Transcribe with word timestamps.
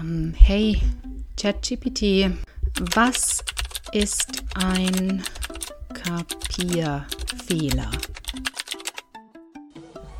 Ähm, 0.00 0.34
hey, 0.36 0.80
ChatGPT, 1.36 2.30
was 2.94 3.44
ist 3.92 4.44
ein 4.54 5.22
Kapierfehler? 5.92 7.90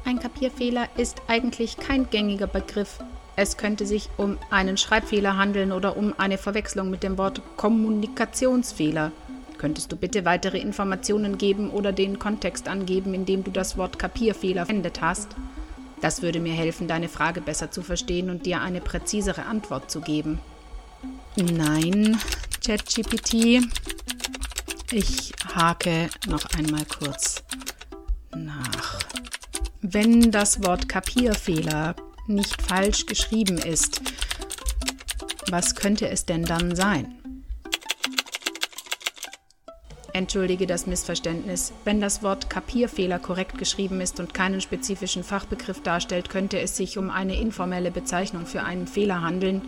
Ein 0.04 0.18
Kapierfehler 0.18 0.88
ist 0.96 1.22
eigentlich 1.28 1.76
kein 1.76 2.08
gängiger 2.10 2.46
Begriff. 2.46 2.98
Es 3.36 3.56
könnte 3.56 3.86
sich 3.86 4.08
um 4.16 4.38
einen 4.50 4.76
Schreibfehler 4.76 5.36
handeln 5.36 5.70
oder 5.70 5.96
um 5.96 6.14
eine 6.18 6.38
Verwechslung 6.38 6.90
mit 6.90 7.02
dem 7.02 7.18
Wort 7.18 7.42
Kommunikationsfehler. 7.56 9.12
Könntest 9.58 9.92
du 9.92 9.96
bitte 9.96 10.24
weitere 10.24 10.58
Informationen 10.58 11.36
geben 11.36 11.70
oder 11.70 11.92
den 11.92 12.18
Kontext 12.18 12.68
angeben, 12.68 13.12
in 13.14 13.26
dem 13.26 13.44
du 13.44 13.50
das 13.50 13.76
Wort 13.76 13.98
Kapierfehler 13.98 14.66
verwendet 14.66 15.00
hast? 15.00 15.36
Das 16.00 16.22
würde 16.22 16.40
mir 16.40 16.52
helfen, 16.52 16.88
deine 16.88 17.08
Frage 17.08 17.40
besser 17.40 17.70
zu 17.70 17.82
verstehen 17.82 18.30
und 18.30 18.46
dir 18.46 18.60
eine 18.60 18.80
präzisere 18.80 19.46
Antwort 19.46 19.90
zu 19.90 20.00
geben. 20.00 20.40
Nein, 21.36 22.18
ChatGPT. 22.64 23.62
Ich 24.90 25.32
hake 25.54 26.08
noch 26.26 26.44
einmal 26.56 26.84
kurz 26.86 27.42
nach. 28.34 28.98
Wenn 29.80 30.30
das 30.30 30.62
Wort 30.64 30.88
Kapierfehler 30.88 31.94
nicht 32.26 32.62
falsch 32.62 33.06
geschrieben 33.06 33.58
ist, 33.58 34.00
was 35.50 35.74
könnte 35.74 36.08
es 36.08 36.26
denn 36.26 36.44
dann 36.44 36.74
sein? 36.74 37.17
Entschuldige 40.18 40.66
das 40.66 40.88
Missverständnis. 40.88 41.72
Wenn 41.84 42.00
das 42.00 42.24
Wort 42.24 42.50
Kapierfehler 42.50 43.20
korrekt 43.20 43.56
geschrieben 43.56 44.00
ist 44.00 44.18
und 44.18 44.34
keinen 44.34 44.60
spezifischen 44.60 45.22
Fachbegriff 45.22 45.80
darstellt, 45.80 46.28
könnte 46.28 46.58
es 46.58 46.76
sich 46.76 46.98
um 46.98 47.08
eine 47.08 47.40
informelle 47.40 47.92
Bezeichnung 47.92 48.44
für 48.44 48.64
einen 48.64 48.88
Fehler 48.88 49.22
handeln, 49.22 49.62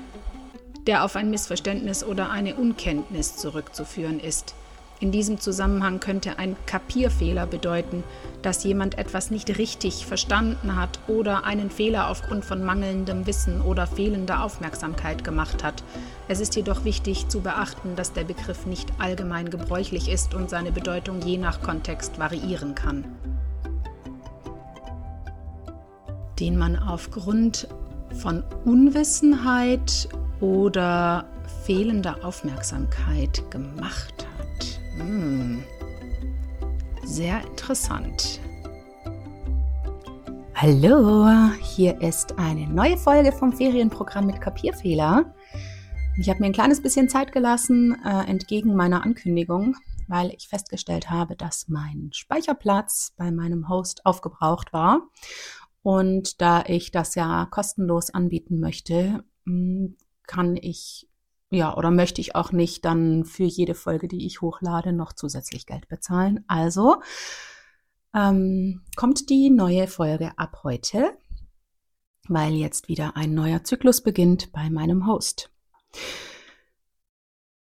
der 0.89 1.05
auf 1.05 1.15
ein 1.15 1.31
Missverständnis 1.31 2.03
oder 2.03 2.31
eine 2.31 2.57
Unkenntnis 2.57 3.37
zurückzuführen 3.37 4.19
ist. 4.19 4.57
In 5.01 5.13
diesem 5.13 5.41
Zusammenhang 5.41 5.99
könnte 5.99 6.39
ein 6.39 6.57
Kapierfehler 6.67 7.47
bedeuten, 7.47 8.05
dass 8.43 8.65
jemand 8.65 8.99
etwas 8.99 9.31
nicht 9.31 9.57
richtig 9.57 10.05
verstanden 10.05 10.77
hat 10.77 11.01
oder 11.09 11.45
einen 11.45 11.71
Fehler 11.71 12.11
aufgrund 12.11 12.45
von 12.45 12.63
mangelndem 12.63 13.27
Wissen 13.27 13.63
oder 13.63 13.87
fehlender 13.87 14.45
Aufmerksamkeit 14.45 15.25
gemacht 15.25 15.65
hat. 15.65 15.83
Es 16.29 16.39
ist 16.39 16.55
jedoch 16.55 16.85
wichtig 16.85 17.29
zu 17.29 17.41
beachten, 17.41 17.97
dass 17.97 18.13
der 18.13 18.25
Begriff 18.25 18.67
nicht 18.67 18.93
allgemein 18.99 19.49
gebräuchlich 19.49 20.11
ist 20.11 20.35
und 20.35 20.51
seine 20.51 20.71
Bedeutung 20.71 21.23
je 21.23 21.39
nach 21.39 21.63
Kontext 21.63 22.19
variieren 22.19 22.75
kann. 22.75 23.07
Den 26.39 26.59
man 26.59 26.77
aufgrund 26.79 27.69
von 28.21 28.45
Unwissenheit 28.67 30.11
oder 30.41 31.25
fehlender 31.65 32.23
Aufmerksamkeit 32.23 33.51
gemacht 33.51 34.13
hat. 34.19 34.30
Hm. 35.01 35.65
Sehr 37.05 37.43
interessant. 37.43 38.41
Hallo, 40.55 41.27
hier 41.63 41.99
ist 42.03 42.39
eine 42.39 42.69
neue 42.69 42.99
Folge 42.99 43.33
vom 43.33 43.53
Ferienprogramm 43.53 44.27
mit 44.27 44.43
Kapierfehler. 44.43 45.35
Ich 46.19 46.29
habe 46.29 46.41
mir 46.41 46.47
ein 46.47 46.53
kleines 46.53 46.83
bisschen 46.83 47.09
Zeit 47.09 47.33
gelassen, 47.33 47.97
äh, 48.05 48.29
entgegen 48.29 48.75
meiner 48.75 49.03
Ankündigung, 49.03 49.75
weil 50.07 50.35
ich 50.37 50.49
festgestellt 50.49 51.09
habe, 51.09 51.35
dass 51.35 51.69
mein 51.69 52.11
Speicherplatz 52.13 53.15
bei 53.17 53.31
meinem 53.31 53.71
Host 53.71 54.05
aufgebraucht 54.05 54.75
war. 54.75 55.09
Und 55.83 56.43
da 56.43 56.63
ich 56.67 56.91
das 56.91 57.15
ja 57.15 57.47
kostenlos 57.51 58.11
anbieten 58.11 58.61
möchte, 58.61 59.25
hm, 59.47 59.97
kann 60.27 60.57
ich 60.57 61.10
ja, 61.51 61.77
oder 61.77 61.91
möchte 61.91 62.21
ich 62.21 62.37
auch 62.37 62.53
nicht 62.53 62.85
dann 62.85 63.25
für 63.25 63.45
jede 63.45 63.75
Folge, 63.75 64.07
die 64.07 64.25
ich 64.25 64.41
hochlade, 64.41 64.93
noch 64.93 65.13
zusätzlich 65.13 65.67
Geld 65.67 65.89
bezahlen. 65.89 66.45
Also 66.47 67.03
ähm, 68.15 68.83
kommt 68.97 69.29
die 69.31 69.51
neue 69.51 69.89
Folge 69.89 70.33
ab 70.37 70.61
heute, 70.63 71.13
weil 72.29 72.53
jetzt 72.55 72.89
wieder 72.89 73.17
ein 73.17 73.35
neuer 73.35 73.65
Zyklus 73.65 74.03
beginnt 74.03 74.53
bei 74.53 74.71
meinem 74.71 75.09
Host. 75.09 75.51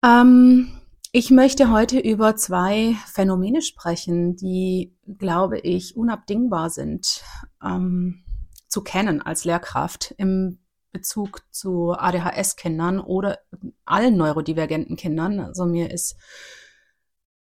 Ähm, 0.05 0.79
ich 1.13 1.31
möchte 1.31 1.71
heute 1.71 1.99
über 1.99 2.37
zwei 2.37 2.95
Phänomene 3.07 3.63
sprechen, 3.63 4.37
die, 4.37 4.95
glaube 5.17 5.59
ich, 5.61 5.97
unabdingbar 5.97 6.69
sind 6.69 7.25
ähm, 7.65 8.23
zu 8.69 8.83
kennen 8.83 9.23
als 9.23 9.47
Lehrkraft 9.47 10.15
im 10.19 10.59
Bezug 10.99 11.43
zu 11.53 11.93
ADHS-Kindern 11.93 12.99
oder 12.99 13.39
allen 13.85 14.17
neurodivergenten 14.17 14.97
Kindern. 14.97 15.39
Also 15.39 15.65
mir 15.65 15.93
ist 15.93 16.17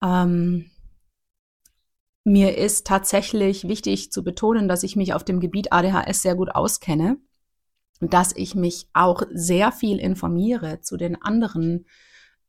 ähm, 0.03 0.71
mir 2.25 2.59
ist 2.59 2.87
tatsächlich 2.87 3.67
wichtig 3.67 4.13
zu 4.13 4.23
betonen, 4.23 4.69
dass 4.69 4.83
ich 4.83 4.95
mich 4.95 5.15
auf 5.15 5.25
dem 5.25 5.41
Gebiet 5.41 5.73
ADHS 5.73 6.21
sehr 6.21 6.35
gut 6.35 6.51
auskenne, 6.55 7.17
dass 8.01 8.37
ich 8.37 8.55
mich 8.55 8.89
auch 8.93 9.23
sehr 9.33 9.73
viel 9.73 9.99
informiere 9.99 10.83
zu 10.83 10.99
den 10.99 11.21
anderen 11.21 11.87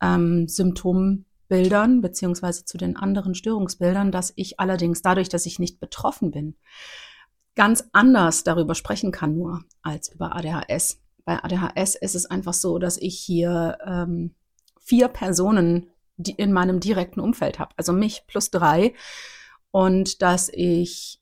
ähm, 0.01 0.49
Symptombildern 0.49 2.01
beziehungsweise 2.01 2.65
zu 2.65 2.77
den 2.77 2.97
anderen 2.97 3.33
Störungsbildern, 3.33 4.11
dass 4.11 4.33
ich 4.35 4.59
allerdings 4.59 5.01
dadurch, 5.01 5.29
dass 5.29 5.45
ich 5.45 5.57
nicht 5.57 5.79
betroffen 5.79 6.31
bin, 6.31 6.57
ganz 7.55 7.83
anders 7.91 8.43
darüber 8.43 8.75
sprechen 8.75 9.11
kann 9.11 9.35
nur 9.35 9.63
als 9.81 10.13
über 10.13 10.35
ADHS. 10.35 10.99
Bei 11.25 11.43
ADHS 11.43 11.95
ist 11.95 12.15
es 12.15 12.25
einfach 12.25 12.53
so, 12.53 12.79
dass 12.79 12.97
ich 12.97 13.19
hier 13.19 13.77
ähm, 13.85 14.35
vier 14.79 15.07
Personen 15.07 15.91
die 16.21 16.31
in 16.31 16.51
meinem 16.51 16.79
direkten 16.79 17.19
Umfeld 17.19 17.59
habe, 17.59 17.73
also 17.77 17.93
mich 17.93 18.25
plus 18.27 18.51
drei, 18.51 18.93
und 19.71 20.21
dass 20.21 20.49
ich 20.49 21.21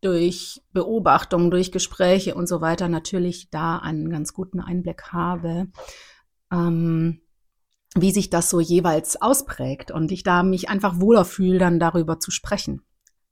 durch 0.00 0.62
Beobachtung, 0.72 1.50
durch 1.50 1.72
Gespräche 1.72 2.34
und 2.34 2.46
so 2.46 2.60
weiter 2.60 2.88
natürlich 2.88 3.50
da 3.50 3.78
einen 3.78 4.10
ganz 4.10 4.32
guten 4.32 4.60
Einblick 4.60 5.12
habe, 5.12 5.68
ähm, 6.52 7.20
wie 7.94 8.12
sich 8.12 8.30
das 8.30 8.50
so 8.50 8.60
jeweils 8.60 9.20
ausprägt 9.20 9.90
und 9.90 10.12
ich 10.12 10.22
da 10.22 10.42
mich 10.42 10.68
einfach 10.68 11.00
wohler 11.00 11.24
fühle, 11.24 11.58
dann 11.58 11.80
darüber 11.80 12.20
zu 12.20 12.30
sprechen. 12.30 12.82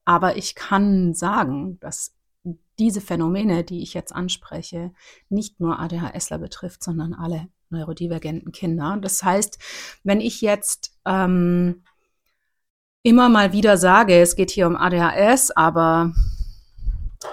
Aber 0.05 0.37
ich 0.37 0.55
kann 0.55 1.15
sagen, 1.15 1.79
dass 1.81 2.15
diese 2.79 3.01
Phänomene, 3.01 3.65
die 3.65 3.83
ich 3.83 3.95
jetzt 3.95 4.15
anspreche, 4.15 4.93
nicht 5.29 5.61
nur 5.61 5.79
ADHSler 5.79 6.39
betrifft, 6.39 6.83
sondern 6.83 7.15
alle 7.15 7.49
neurodivergenten 7.71 8.53
Kinder. 8.53 8.99
Das 9.01 9.23
heißt, 9.23 9.59
wenn 10.03 10.21
ich 10.21 10.41
jetzt 10.41 10.97
ähm, 11.05 11.85
immer 13.03 13.29
mal 13.29 13.53
wieder 13.53 13.77
sage, 13.77 14.21
es 14.21 14.37
geht 14.37 14.51
hier 14.51 14.67
um 14.67 14.77
ADHS, 14.77 15.51
aber 15.53 16.13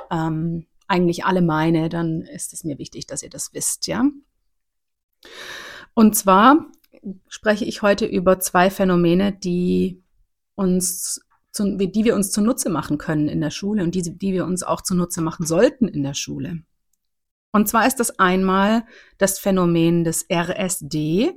ähm, 0.10 0.68
eigentlich 0.88 1.26
alle 1.26 1.42
meine, 1.42 1.90
dann 1.90 2.22
ist 2.22 2.54
es 2.54 2.64
mir 2.64 2.78
wichtig, 2.78 3.08
dass 3.08 3.24
ihr 3.24 3.30
das 3.30 3.54
wisst, 3.54 3.88
ja. 3.88 4.06
Und 5.94 6.16
zwar 6.16 6.66
spreche 7.28 7.66
ich 7.66 7.82
heute 7.82 8.06
über 8.06 8.40
zwei 8.40 8.70
Phänomene, 8.70 9.32
die 9.32 10.04
uns 10.56 11.22
zu, 11.52 11.78
die 11.78 12.06
wir 12.06 12.16
uns 12.16 12.32
zunutze 12.32 12.70
machen 12.70 12.98
können 12.98 13.28
in 13.28 13.42
der 13.42 13.52
Schule 13.52 13.84
und 13.84 13.94
die, 13.96 14.02
die 14.02 14.34
wir 14.34 14.46
uns 14.46 14.64
auch 14.64 14.82
zunutze 14.82 15.22
machen 15.22 15.46
sollten 15.46 15.88
in 15.88 16.04
der 16.04 16.14
Schule. 16.14 16.64
Und 17.52 17.68
zwar 17.68 17.86
ist 17.86 18.00
das 18.00 18.18
einmal 18.20 18.86
das 19.18 19.38
Phänomen 19.38 20.04
des 20.04 20.26
RSD. 20.32 21.34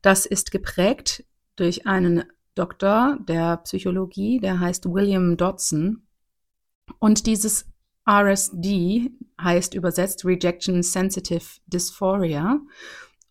Das 0.00 0.24
ist 0.26 0.52
geprägt 0.52 1.24
durch 1.56 1.86
einen 1.86 2.24
Doktor 2.54 3.18
der 3.26 3.58
Psychologie, 3.58 4.38
der 4.38 4.60
heißt 4.60 4.86
William 4.86 5.36
Dodson. 5.36 6.06
Und 6.98 7.26
dieses 7.26 7.66
RSD 8.08 9.10
heißt 9.40 9.74
übersetzt 9.74 10.24
Rejection 10.24 10.82
Sensitive 10.82 11.60
Dysphoria 11.66 12.60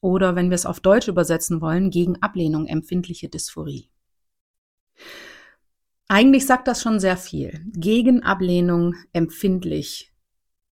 oder 0.01 0.35
wenn 0.35 0.49
wir 0.49 0.55
es 0.55 0.65
auf 0.65 0.79
Deutsch 0.79 1.07
übersetzen 1.07 1.61
wollen, 1.61 1.91
gegen 1.91 2.21
Ablehnung 2.21 2.67
empfindliche 2.67 3.29
Dysphorie. 3.29 3.89
Eigentlich 6.11 6.45
sagt 6.45 6.67
das 6.67 6.81
schon 6.81 6.99
sehr 6.99 7.15
viel. 7.15 7.61
Gegen 7.71 8.21
Ablehnung 8.21 8.95
empfindlich. 9.13 10.11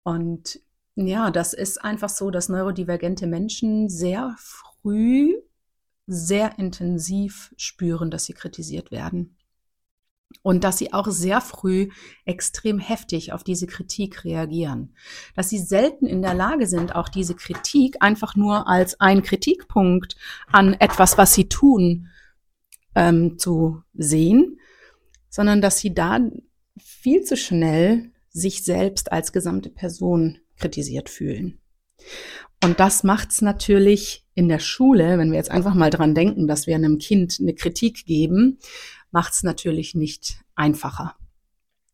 Und 0.02 0.60
ja, 0.94 1.30
das 1.30 1.52
ist 1.52 1.84
einfach 1.84 2.08
so, 2.08 2.30
dass 2.30 2.48
neurodivergente 2.48 3.26
Menschen 3.26 3.90
sehr 3.90 4.34
früh, 4.38 5.34
sehr 6.06 6.58
intensiv 6.58 7.52
spüren, 7.58 8.10
dass 8.10 8.24
sie 8.24 8.32
kritisiert 8.32 8.90
werden. 8.90 9.36
Und 10.40 10.64
dass 10.64 10.78
sie 10.78 10.94
auch 10.94 11.08
sehr 11.08 11.42
früh 11.42 11.90
extrem 12.24 12.78
heftig 12.78 13.34
auf 13.34 13.44
diese 13.44 13.66
Kritik 13.66 14.24
reagieren. 14.24 14.94
Dass 15.34 15.50
sie 15.50 15.58
selten 15.58 16.06
in 16.06 16.22
der 16.22 16.32
Lage 16.32 16.66
sind, 16.66 16.94
auch 16.94 17.10
diese 17.10 17.34
Kritik 17.34 17.96
einfach 18.00 18.36
nur 18.36 18.68
als 18.68 19.02
ein 19.02 19.22
Kritikpunkt 19.22 20.16
an 20.46 20.72
etwas, 20.72 21.18
was 21.18 21.34
sie 21.34 21.46
tun, 21.46 22.08
ähm, 22.94 23.38
zu 23.38 23.82
sehen, 23.92 24.58
sondern 25.36 25.60
dass 25.60 25.78
sie 25.78 25.92
da 25.92 26.18
viel 26.78 27.20
zu 27.22 27.36
schnell 27.36 28.10
sich 28.30 28.64
selbst 28.64 29.12
als 29.12 29.32
gesamte 29.32 29.68
Person 29.68 30.38
kritisiert 30.56 31.10
fühlen. 31.10 31.60
Und 32.64 32.80
das 32.80 33.04
macht 33.04 33.32
es 33.32 33.42
natürlich 33.42 34.24
in 34.34 34.48
der 34.48 34.60
Schule, 34.60 35.18
wenn 35.18 35.30
wir 35.30 35.36
jetzt 35.36 35.50
einfach 35.50 35.74
mal 35.74 35.90
dran 35.90 36.14
denken, 36.14 36.46
dass 36.46 36.66
wir 36.66 36.74
einem 36.74 36.96
Kind 36.96 37.36
eine 37.38 37.54
Kritik 37.54 38.06
geben, 38.06 38.58
macht 39.10 39.34
es 39.34 39.42
natürlich 39.42 39.94
nicht 39.94 40.40
einfacher. 40.54 41.16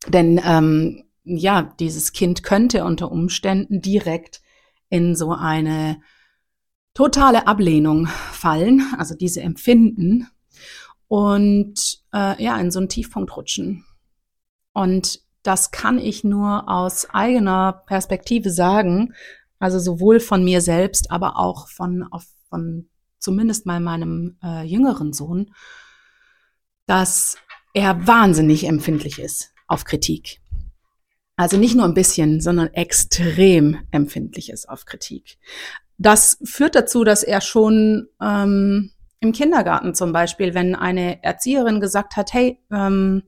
Denn 0.07 0.39
ähm, 0.45 1.03
ja, 1.25 1.75
dieses 1.81 2.13
Kind 2.13 2.43
könnte 2.43 2.85
unter 2.85 3.11
Umständen 3.11 3.81
direkt 3.81 4.41
in 4.87 5.17
so 5.17 5.33
eine 5.33 5.99
totale 6.93 7.45
Ablehnung 7.45 8.07
fallen, 8.07 8.83
also 8.97 9.15
diese 9.15 9.41
Empfinden 9.41 10.29
und 11.13 11.99
äh, 12.11 12.43
ja, 12.43 12.57
in 12.57 12.71
so 12.71 12.79
einen 12.79 12.89
Tiefpunkt 12.89 13.37
rutschen. 13.37 13.85
Und 14.73 15.21
das 15.43 15.69
kann 15.69 15.99
ich 15.99 16.23
nur 16.23 16.67
aus 16.67 17.07
eigener 17.11 17.83
Perspektive 17.85 18.49
sagen, 18.49 19.13
also 19.59 19.77
sowohl 19.77 20.19
von 20.19 20.43
mir 20.43 20.59
selbst, 20.59 21.11
aber 21.11 21.37
auch 21.37 21.69
von, 21.69 22.09
von 22.49 22.89
zumindest 23.19 23.67
mal 23.67 23.79
meinem 23.79 24.39
äh, 24.43 24.63
jüngeren 24.63 25.13
Sohn, 25.13 25.53
dass 26.87 27.37
er 27.75 28.07
wahnsinnig 28.07 28.63
empfindlich 28.63 29.19
ist 29.19 29.53
auf 29.67 29.85
Kritik. 29.85 30.41
Also 31.35 31.57
nicht 31.57 31.75
nur 31.75 31.85
ein 31.85 31.93
bisschen, 31.93 32.41
sondern 32.41 32.73
extrem 32.73 33.85
empfindlich 33.91 34.49
ist 34.49 34.67
auf 34.67 34.85
Kritik. 34.85 35.37
Das 35.99 36.39
führt 36.43 36.73
dazu, 36.73 37.03
dass 37.03 37.21
er 37.21 37.39
schon 37.39 38.07
ähm, 38.19 38.92
im 39.23 39.31
Kindergarten 39.31 39.95
zum 39.95 40.11
Beispiel, 40.11 40.53
wenn 40.53 40.75
eine 40.75 41.23
Erzieherin 41.23 41.79
gesagt 41.79 42.17
hat, 42.17 42.33
hey, 42.33 42.59
ähm, 42.71 43.23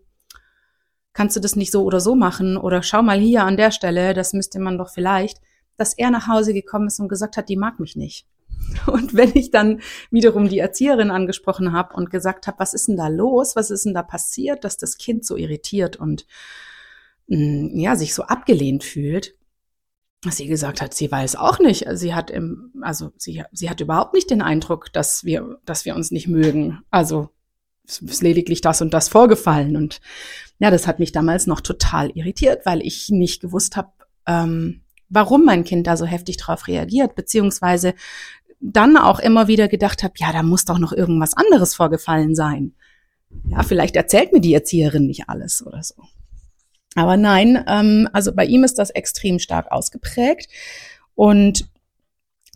kannst 1.13 1.37
du 1.37 1.39
das 1.39 1.55
nicht 1.55 1.71
so 1.71 1.83
oder 1.83 2.01
so 2.01 2.15
machen 2.15 2.57
oder 2.57 2.83
schau 2.83 3.01
mal 3.01 3.17
hier 3.17 3.45
an 3.45 3.55
der 3.55 3.71
Stelle, 3.71 4.13
das 4.13 4.33
müsste 4.33 4.59
man 4.59 4.77
doch 4.77 4.89
vielleicht, 4.89 5.39
dass 5.77 5.97
er 5.97 6.11
nach 6.11 6.27
Hause 6.27 6.53
gekommen 6.53 6.87
ist 6.87 6.99
und 6.99 7.07
gesagt 7.07 7.37
hat, 7.37 7.47
die 7.47 7.55
mag 7.55 7.79
mich 7.79 7.95
nicht. 7.95 8.27
Und 8.87 9.15
wenn 9.15 9.31
ich 9.35 9.51
dann 9.51 9.81
wiederum 10.11 10.49
die 10.49 10.59
Erzieherin 10.59 11.11
angesprochen 11.11 11.71
habe 11.71 11.93
und 11.93 12.09
gesagt 12.09 12.47
habe, 12.47 12.59
was 12.59 12.73
ist 12.73 12.87
denn 12.87 12.97
da 12.97 13.09
los, 13.09 13.55
was 13.55 13.69
ist 13.69 13.85
denn 13.85 13.93
da 13.93 14.01
passiert, 14.01 14.63
dass 14.63 14.77
das 14.77 14.97
Kind 14.97 15.25
so 15.25 15.35
irritiert 15.35 15.97
und 15.97 16.25
mm, 17.27 17.77
ja 17.79 17.95
sich 17.95 18.13
so 18.13 18.23
abgelehnt 18.23 18.83
fühlt, 18.83 19.35
sie 20.31 20.47
gesagt 20.47 20.81
hat, 20.81 20.93
sie 20.93 21.11
weiß 21.11 21.35
auch 21.35 21.59
nicht. 21.59 21.85
Sie 21.93 22.13
hat 22.13 22.29
im, 22.29 22.71
also 22.81 23.11
sie, 23.17 23.43
sie 23.51 23.69
hat 23.69 23.81
überhaupt 23.81 24.13
nicht 24.13 24.29
den 24.29 24.41
Eindruck, 24.41 24.91
dass 24.93 25.23
wir, 25.23 25.59
dass 25.65 25.85
wir 25.85 25.95
uns 25.95 26.11
nicht 26.11 26.27
mögen. 26.27 26.79
Also 26.91 27.29
es 27.87 27.99
ist 27.99 28.23
lediglich 28.23 28.61
das 28.61 28.81
und 28.81 28.93
das 28.93 29.09
vorgefallen. 29.09 29.75
Und 29.75 30.01
ja, 30.59 30.71
das 30.71 30.87
hat 30.87 30.99
mich 30.99 31.11
damals 31.11 31.47
noch 31.47 31.61
total 31.61 32.11
irritiert, 32.11 32.65
weil 32.65 32.81
ich 32.81 33.09
nicht 33.09 33.41
gewusst 33.41 33.75
habe, 33.75 33.91
ähm, 34.25 34.81
warum 35.09 35.45
mein 35.45 35.63
Kind 35.63 35.87
da 35.87 35.97
so 35.97 36.05
heftig 36.05 36.37
drauf 36.37 36.67
reagiert, 36.67 37.15
beziehungsweise 37.15 37.93
dann 38.59 38.97
auch 38.97 39.19
immer 39.19 39.47
wieder 39.47 39.67
gedacht 39.67 40.03
habe, 40.03 40.13
ja, 40.17 40.31
da 40.31 40.41
muss 40.41 40.65
doch 40.65 40.79
noch 40.79 40.93
irgendwas 40.93 41.35
anderes 41.35 41.75
vorgefallen 41.75 42.35
sein. 42.35 42.73
Ja, 43.49 43.63
vielleicht 43.63 43.95
erzählt 43.95 44.33
mir 44.33 44.41
die 44.41 44.53
Erzieherin 44.53 45.07
nicht 45.07 45.29
alles 45.29 45.65
oder 45.65 45.83
so. 45.83 45.95
Aber 46.95 47.17
nein, 47.17 47.63
ähm, 47.67 48.09
also 48.13 48.33
bei 48.33 48.45
ihm 48.45 48.63
ist 48.63 48.79
das 48.79 48.89
extrem 48.89 49.39
stark 49.39 49.71
ausgeprägt 49.71 50.49
und 51.13 51.69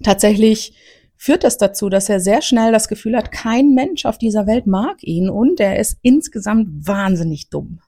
tatsächlich 0.01 0.73
führt 1.17 1.43
das 1.43 1.57
dazu, 1.57 1.89
dass 1.89 2.07
er 2.07 2.21
sehr 2.21 2.41
schnell 2.41 2.71
das 2.71 2.87
Gefühl 2.87 3.17
hat, 3.17 3.33
kein 3.33 3.73
Mensch 3.73 4.05
auf 4.05 4.17
dieser 4.17 4.47
Welt 4.47 4.65
mag 4.65 5.03
ihn 5.03 5.29
und 5.29 5.59
er 5.59 5.77
ist 5.77 5.97
insgesamt 6.01 6.87
wahnsinnig 6.87 7.49
dumm. 7.49 7.81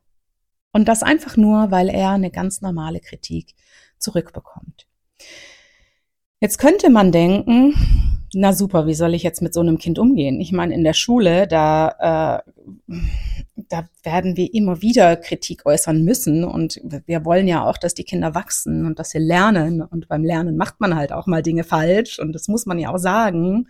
Und 0.73 0.89
das 0.89 1.03
einfach 1.03 1.37
nur, 1.37 1.71
weil 1.71 1.89
er 1.89 2.11
eine 2.11 2.31
ganz 2.31 2.61
normale 2.61 2.99
Kritik 2.99 3.55
zurückbekommt. 3.97 4.87
Jetzt 6.41 6.57
könnte 6.57 6.89
man 6.89 7.13
denken, 7.13 7.73
na 8.33 8.53
super, 8.53 8.87
wie 8.87 8.93
soll 8.93 9.13
ich 9.13 9.23
jetzt 9.23 9.41
mit 9.41 9.53
so 9.53 9.59
einem 9.59 9.77
Kind 9.77 9.99
umgehen? 9.99 10.39
Ich 10.39 10.51
meine, 10.51 10.73
in 10.73 10.83
der 10.83 10.93
Schule, 10.93 11.47
da, 11.47 12.43
äh, 12.47 12.93
da 13.69 13.89
werden 14.03 14.37
wir 14.37 14.53
immer 14.53 14.81
wieder 14.81 15.17
Kritik 15.17 15.65
äußern 15.65 16.03
müssen 16.03 16.43
und 16.43 16.79
wir 17.05 17.25
wollen 17.25 17.47
ja 17.47 17.65
auch, 17.65 17.77
dass 17.77 17.93
die 17.93 18.05
Kinder 18.05 18.33
wachsen 18.33 18.85
und 18.85 18.99
dass 18.99 19.09
sie 19.09 19.19
lernen 19.19 19.81
und 19.81 20.07
beim 20.07 20.23
Lernen 20.23 20.55
macht 20.55 20.79
man 20.79 20.95
halt 20.95 21.11
auch 21.11 21.27
mal 21.27 21.41
Dinge 21.43 21.63
falsch 21.63 22.19
und 22.19 22.33
das 22.33 22.47
muss 22.47 22.65
man 22.65 22.79
ja 22.79 22.93
auch 22.93 22.97
sagen. 22.97 23.67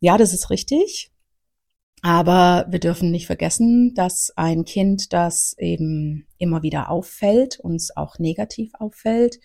Ja, 0.00 0.16
das 0.16 0.32
ist 0.32 0.50
richtig. 0.50 1.10
Aber 2.02 2.66
wir 2.68 2.78
dürfen 2.78 3.10
nicht 3.10 3.26
vergessen, 3.26 3.94
dass 3.94 4.32
ein 4.36 4.64
Kind, 4.64 5.12
das 5.12 5.56
eben 5.58 6.26
immer 6.38 6.62
wieder 6.62 6.90
auffällt, 6.90 7.58
uns 7.58 7.96
auch 7.96 8.18
negativ 8.18 8.72
auffällt, 8.74 9.40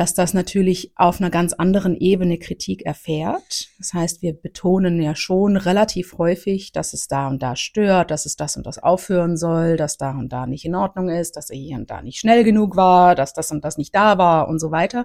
dass 0.00 0.14
das 0.14 0.32
natürlich 0.32 0.92
auf 0.96 1.20
einer 1.20 1.28
ganz 1.28 1.52
anderen 1.52 1.94
Ebene 1.94 2.38
Kritik 2.38 2.86
erfährt. 2.86 3.68
Das 3.76 3.92
heißt, 3.92 4.22
wir 4.22 4.32
betonen 4.32 4.98
ja 5.02 5.14
schon 5.14 5.58
relativ 5.58 6.16
häufig, 6.16 6.72
dass 6.72 6.94
es 6.94 7.06
da 7.06 7.28
und 7.28 7.42
da 7.42 7.54
stört, 7.54 8.10
dass 8.10 8.24
es 8.24 8.34
das 8.34 8.56
und 8.56 8.64
das 8.64 8.78
aufhören 8.78 9.36
soll, 9.36 9.76
dass 9.76 9.98
da 9.98 10.12
und 10.12 10.30
da 10.30 10.46
nicht 10.46 10.64
in 10.64 10.74
Ordnung 10.74 11.10
ist, 11.10 11.36
dass 11.36 11.50
er 11.50 11.58
hier 11.58 11.76
und 11.76 11.90
da 11.90 12.00
nicht 12.00 12.18
schnell 12.18 12.44
genug 12.44 12.76
war, 12.76 13.14
dass 13.14 13.34
das 13.34 13.50
und 13.50 13.62
das 13.62 13.76
nicht 13.76 13.94
da 13.94 14.16
war 14.16 14.48
und 14.48 14.58
so 14.58 14.70
weiter. 14.70 15.04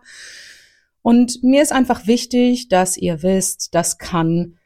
Und 1.01 1.43
mir 1.43 1.61
ist 1.61 1.73
einfach 1.73 2.07
wichtig, 2.07 2.69
dass 2.69 2.95
ihr 2.95 3.21
wisst, 3.21 3.75
das 3.75 3.97
kann 3.97 4.59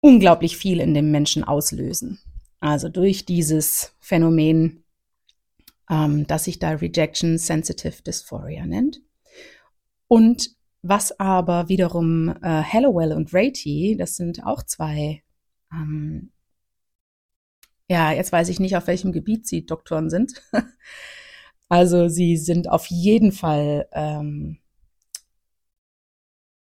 unglaublich 0.00 0.56
viel 0.56 0.80
in 0.80 0.94
dem 0.94 1.10
Menschen 1.10 1.44
auslösen. 1.44 2.20
Also 2.58 2.88
durch 2.88 3.26
dieses 3.26 3.92
Phänomen, 4.00 4.83
ähm, 5.90 6.26
das 6.26 6.44
sich 6.44 6.58
da 6.58 6.70
Rejection 6.70 7.38
Sensitive 7.38 8.02
Dysphoria 8.02 8.66
nennt. 8.66 9.00
Und 10.08 10.50
was 10.82 11.18
aber 11.18 11.68
wiederum 11.68 12.28
äh, 12.42 12.62
Hallowell 12.62 13.12
und 13.12 13.32
Rati, 13.32 13.96
das 13.98 14.16
sind 14.16 14.44
auch 14.44 14.62
zwei, 14.62 15.22
ähm, 15.72 16.30
ja, 17.88 18.12
jetzt 18.12 18.32
weiß 18.32 18.48
ich 18.48 18.60
nicht, 18.60 18.76
auf 18.76 18.86
welchem 18.86 19.12
Gebiet 19.12 19.46
sie 19.46 19.66
Doktoren 19.66 20.10
sind. 20.10 20.42
also 21.68 22.08
sie 22.08 22.36
sind 22.36 22.68
auf 22.68 22.86
jeden 22.86 23.32
Fall 23.32 23.88
ähm, 23.92 24.58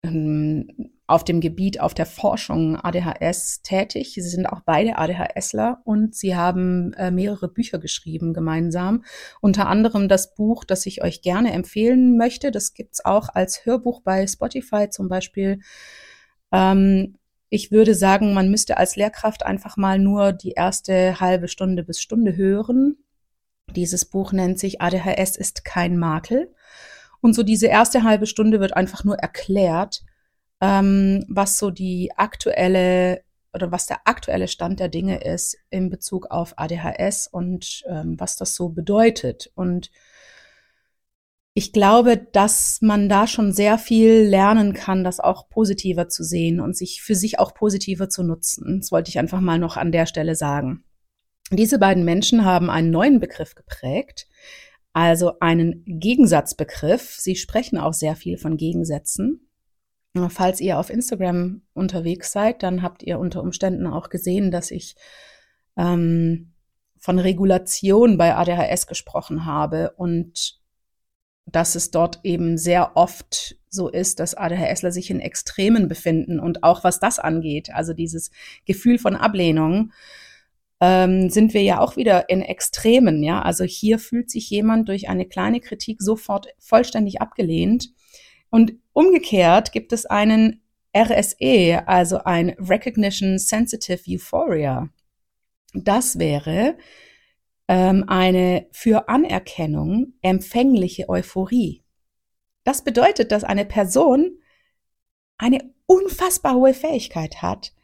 ähm 0.04 0.95
auf 1.06 1.22
dem 1.22 1.40
Gebiet, 1.40 1.80
auf 1.80 1.94
der 1.94 2.06
Forschung 2.06 2.76
ADHS 2.76 3.62
tätig. 3.62 4.14
Sie 4.14 4.20
sind 4.22 4.46
auch 4.46 4.60
beide 4.60 4.98
ADHSler 4.98 5.80
und 5.84 6.16
sie 6.16 6.34
haben 6.34 6.92
äh, 6.94 7.10
mehrere 7.10 7.48
Bücher 7.48 7.78
geschrieben 7.78 8.34
gemeinsam. 8.34 9.04
Unter 9.40 9.68
anderem 9.68 10.08
das 10.08 10.34
Buch, 10.34 10.64
das 10.64 10.84
ich 10.86 11.02
euch 11.02 11.22
gerne 11.22 11.52
empfehlen 11.52 12.16
möchte. 12.16 12.50
Das 12.50 12.74
gibt's 12.74 13.04
auch 13.04 13.28
als 13.28 13.64
Hörbuch 13.64 14.00
bei 14.02 14.26
Spotify 14.26 14.90
zum 14.90 15.08
Beispiel. 15.08 15.60
Ähm, 16.50 17.16
ich 17.50 17.70
würde 17.70 17.94
sagen, 17.94 18.34
man 18.34 18.50
müsste 18.50 18.76
als 18.76 18.96
Lehrkraft 18.96 19.46
einfach 19.46 19.76
mal 19.76 20.00
nur 20.00 20.32
die 20.32 20.52
erste 20.52 21.20
halbe 21.20 21.46
Stunde 21.46 21.84
bis 21.84 22.00
Stunde 22.00 22.36
hören. 22.36 22.96
Dieses 23.76 24.04
Buch 24.04 24.32
nennt 24.32 24.58
sich 24.58 24.80
ADHS 24.80 25.36
ist 25.36 25.64
kein 25.64 25.96
Makel. 25.96 26.52
Und 27.20 27.34
so 27.34 27.44
diese 27.44 27.66
erste 27.66 28.02
halbe 28.02 28.26
Stunde 28.26 28.58
wird 28.58 28.76
einfach 28.76 29.04
nur 29.04 29.16
erklärt, 29.16 30.02
ähm, 30.60 31.24
was 31.28 31.58
so 31.58 31.70
die 31.70 32.10
aktuelle 32.16 33.22
oder 33.52 33.72
was 33.72 33.86
der 33.86 34.00
aktuelle 34.04 34.48
Stand 34.48 34.80
der 34.80 34.88
Dinge 34.88 35.22
ist 35.24 35.56
in 35.70 35.88
Bezug 35.88 36.30
auf 36.30 36.58
ADHS 36.58 37.26
und 37.26 37.82
ähm, 37.88 38.14
was 38.18 38.36
das 38.36 38.54
so 38.54 38.68
bedeutet. 38.68 39.50
Und 39.54 39.90
ich 41.54 41.72
glaube, 41.72 42.18
dass 42.18 42.82
man 42.82 43.08
da 43.08 43.26
schon 43.26 43.50
sehr 43.50 43.78
viel 43.78 44.24
lernen 44.28 44.74
kann, 44.74 45.04
das 45.04 45.20
auch 45.20 45.48
positiver 45.48 46.06
zu 46.06 46.22
sehen 46.22 46.60
und 46.60 46.76
sich 46.76 47.00
für 47.00 47.14
sich 47.14 47.38
auch 47.38 47.54
positiver 47.54 48.10
zu 48.10 48.22
nutzen. 48.24 48.80
Das 48.80 48.92
wollte 48.92 49.08
ich 49.08 49.18
einfach 49.18 49.40
mal 49.40 49.58
noch 49.58 49.78
an 49.78 49.90
der 49.90 50.04
Stelle 50.04 50.34
sagen. 50.34 50.84
Diese 51.50 51.78
beiden 51.78 52.04
Menschen 52.04 52.44
haben 52.44 52.68
einen 52.68 52.90
neuen 52.90 53.20
Begriff 53.20 53.54
geprägt, 53.54 54.26
also 54.92 55.38
einen 55.40 55.82
Gegensatzbegriff. 55.86 57.16
Sie 57.18 57.36
sprechen 57.36 57.78
auch 57.78 57.94
sehr 57.94 58.16
viel 58.16 58.36
von 58.36 58.58
Gegensätzen. 58.58 59.45
Falls 60.30 60.60
ihr 60.60 60.78
auf 60.78 60.90
Instagram 60.90 61.62
unterwegs 61.74 62.32
seid, 62.32 62.62
dann 62.62 62.82
habt 62.82 63.02
ihr 63.02 63.18
unter 63.18 63.42
Umständen 63.42 63.86
auch 63.86 64.08
gesehen, 64.08 64.50
dass 64.50 64.70
ich 64.70 64.96
ähm, 65.76 66.52
von 66.98 67.18
Regulation 67.18 68.18
bei 68.18 68.34
ADHS 68.34 68.86
gesprochen 68.86 69.44
habe 69.46 69.92
und 69.96 70.60
dass 71.46 71.76
es 71.76 71.90
dort 71.90 72.20
eben 72.24 72.58
sehr 72.58 72.96
oft 72.96 73.56
so 73.68 73.88
ist, 73.88 74.18
dass 74.18 74.34
ADHSler 74.34 74.90
sich 74.90 75.10
in 75.10 75.20
Extremen 75.20 75.86
befinden 75.86 76.40
und 76.40 76.64
auch 76.64 76.82
was 76.82 76.98
das 76.98 77.18
angeht, 77.18 77.72
also 77.72 77.92
dieses 77.92 78.30
Gefühl 78.64 78.98
von 78.98 79.14
Ablehnung, 79.14 79.92
ähm, 80.80 81.30
sind 81.30 81.54
wir 81.54 81.62
ja 81.62 81.80
auch 81.80 81.96
wieder 81.96 82.28
in 82.28 82.42
Extremen, 82.42 83.22
ja. 83.22 83.40
Also 83.40 83.64
hier 83.64 83.98
fühlt 83.98 84.30
sich 84.30 84.50
jemand 84.50 84.88
durch 84.88 85.08
eine 85.08 85.26
kleine 85.26 85.60
Kritik 85.60 86.02
sofort 86.02 86.48
vollständig 86.58 87.20
abgelehnt 87.20 87.92
und 88.50 88.74
umgekehrt 88.96 89.72
gibt 89.72 89.92
es 89.92 90.06
einen 90.06 90.62
RSE, 90.96 91.86
also 91.86 92.18
ein 92.24 92.50
Recognition 92.58 93.38
Sensitive 93.38 94.00
Euphoria. 94.08 94.88
Das 95.74 96.18
wäre 96.18 96.78
ähm, 97.68 98.04
eine 98.08 98.66
für 98.72 99.10
Anerkennung 99.10 100.14
empfängliche 100.22 101.10
Euphorie. 101.10 101.84
Das 102.64 102.82
bedeutet, 102.84 103.32
dass 103.32 103.44
eine 103.44 103.66
Person 103.66 104.38
eine 105.36 105.74
unfassbar 105.84 106.54
hohe 106.54 106.72
Fähigkeit 106.72 107.42
hat, 107.42 107.74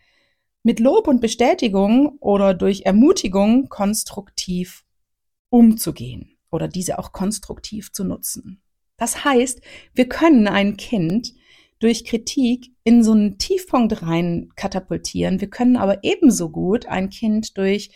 mit 0.62 0.80
Lob 0.80 1.08
und 1.08 1.20
Bestätigung 1.20 2.16
oder 2.20 2.54
durch 2.54 2.82
Ermutigung 2.86 3.68
konstruktiv 3.68 4.86
umzugehen 5.50 6.38
oder 6.50 6.68
diese 6.68 6.98
auch 6.98 7.12
konstruktiv 7.12 7.92
zu 7.92 8.04
nutzen. 8.04 8.62
Das 9.02 9.24
heißt, 9.24 9.60
wir 9.94 10.08
können 10.08 10.46
ein 10.46 10.76
Kind 10.76 11.34
durch 11.80 12.04
Kritik 12.04 12.70
in 12.84 13.02
so 13.02 13.10
einen 13.10 13.36
Tiefpunkt 13.36 14.00
rein 14.02 14.52
katapultieren. 14.54 15.40
Wir 15.40 15.50
können 15.50 15.76
aber 15.76 16.04
ebenso 16.04 16.50
gut 16.50 16.86
ein 16.86 17.10
Kind 17.10 17.58
durch 17.58 17.90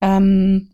ähm, 0.00 0.70